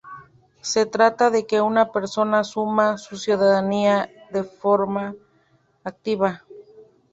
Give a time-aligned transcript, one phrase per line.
[0.61, 5.13] Se trata de que una persona asuma su ciudadanía en forma
[5.83, 6.41] activa.